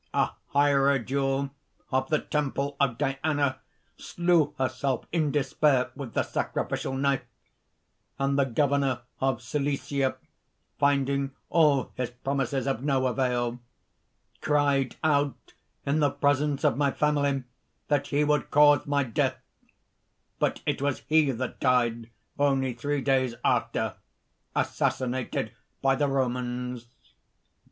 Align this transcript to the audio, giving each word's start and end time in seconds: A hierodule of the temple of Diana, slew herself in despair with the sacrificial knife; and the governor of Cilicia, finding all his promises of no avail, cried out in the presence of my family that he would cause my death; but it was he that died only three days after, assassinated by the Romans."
A 0.15 0.31
hierodule 0.55 1.51
of 1.91 2.09
the 2.09 2.17
temple 2.17 2.75
of 2.79 2.97
Diana, 2.97 3.59
slew 3.97 4.55
herself 4.57 5.05
in 5.11 5.29
despair 5.29 5.91
with 5.95 6.15
the 6.15 6.23
sacrificial 6.23 6.93
knife; 6.95 7.21
and 8.17 8.35
the 8.35 8.45
governor 8.47 9.01
of 9.19 9.43
Cilicia, 9.43 10.15
finding 10.79 11.33
all 11.51 11.91
his 11.97 12.09
promises 12.09 12.65
of 12.65 12.81
no 12.83 13.05
avail, 13.05 13.59
cried 14.41 14.95
out 15.03 15.53
in 15.85 15.99
the 15.99 16.09
presence 16.09 16.63
of 16.63 16.77
my 16.77 16.89
family 16.89 17.43
that 17.87 18.07
he 18.07 18.23
would 18.23 18.49
cause 18.49 18.87
my 18.87 19.03
death; 19.03 19.37
but 20.39 20.63
it 20.65 20.81
was 20.81 21.03
he 21.09 21.29
that 21.29 21.59
died 21.59 22.09
only 22.39 22.73
three 22.73 23.01
days 23.01 23.35
after, 23.45 23.97
assassinated 24.55 25.51
by 25.79 25.93
the 25.93 26.07
Romans." 26.07 26.87